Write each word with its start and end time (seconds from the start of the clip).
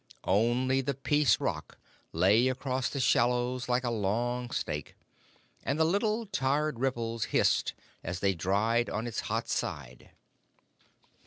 Only 0.25 0.81
the 0.81 0.95
Peace 0.95 1.39
Rock 1.39 1.77
lay 2.11 2.47
across 2.47 2.89
the 2.89 2.99
shallows 2.99 3.69
like 3.69 3.83
a 3.83 3.91
long 3.91 4.49
snake, 4.49 4.95
and 5.61 5.79
the 5.79 5.85
little 5.85 6.25
tired 6.25 6.79
ripples 6.79 7.25
hissed 7.25 7.75
as 8.03 8.19
they 8.19 8.33
dried 8.33 8.89
on 8.89 9.05
its 9.05 9.19
hot 9.29 9.47
side. 9.47 10.09